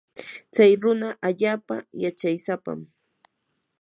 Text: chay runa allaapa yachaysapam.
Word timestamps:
chay 0.53 0.71
runa 0.81 1.09
allaapa 1.27 1.75
yachaysapam. 2.03 2.79